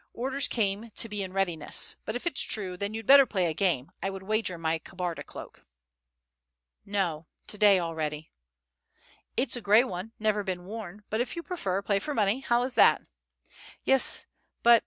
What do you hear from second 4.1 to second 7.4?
wager my Kabarda cloak." "No,